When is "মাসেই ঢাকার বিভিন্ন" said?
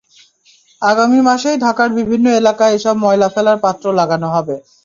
1.27-2.25